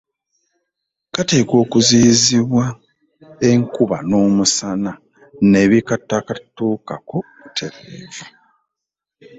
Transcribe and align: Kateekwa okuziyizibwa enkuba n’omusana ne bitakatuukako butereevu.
Kateekwa 1.13 1.55
okuziyizibwa 1.63 2.65
enkuba 3.49 3.97
n’omusana 4.09 4.91
ne 5.49 5.61
bitakatuukako 5.69 7.17
butereevu. 7.39 8.25